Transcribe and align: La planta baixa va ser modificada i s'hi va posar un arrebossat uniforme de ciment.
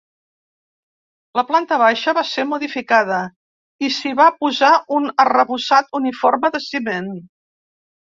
La 1.39 1.41
planta 1.49 1.77
baixa 1.81 2.13
va 2.19 2.23
ser 2.29 2.45
modificada 2.53 3.19
i 3.87 3.89
s'hi 3.97 4.13
va 4.21 4.27
posar 4.39 4.71
un 5.01 5.05
arrebossat 5.25 5.93
uniforme 6.01 6.53
de 6.57 6.63
ciment. 6.69 7.13